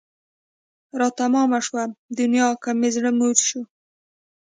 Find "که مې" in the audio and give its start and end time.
2.63-2.89